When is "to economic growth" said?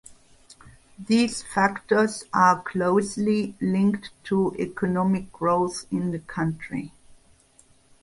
4.23-5.85